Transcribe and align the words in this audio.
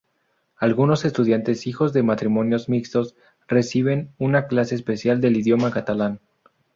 Algunos 0.57 1.05
estudiantes 1.05 1.67
hijos 1.67 1.93
de 1.93 2.01
matrimonios 2.01 2.69
mixtos 2.69 3.15
reciben 3.47 4.09
una 4.17 4.47
clase 4.47 4.73
especial 4.73 5.21
del 5.21 5.37
idioma 5.37 5.69
catalán. 5.69 6.19